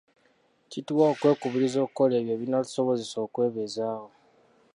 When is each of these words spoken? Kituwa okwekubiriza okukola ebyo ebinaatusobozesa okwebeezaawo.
Kituwa 0.71 1.03
okwekubiriza 1.13 1.77
okukola 1.85 2.13
ebyo 2.19 2.33
ebinaatusobozesa 2.35 3.17
okwebeezaawo. 3.25 4.09